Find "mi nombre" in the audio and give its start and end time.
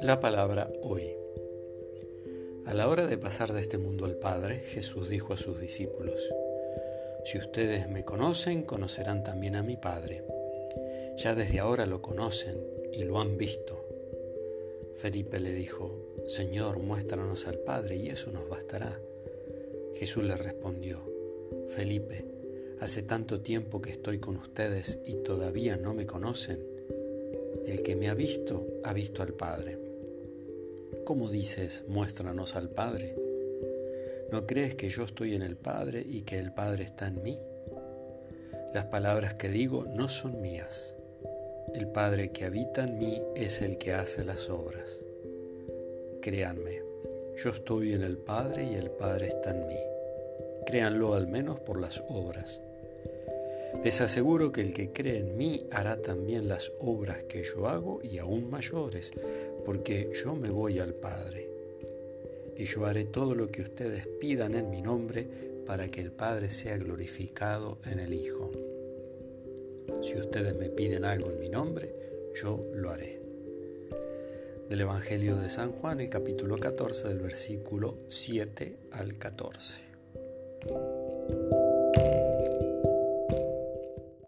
64.70-65.26, 71.38-71.94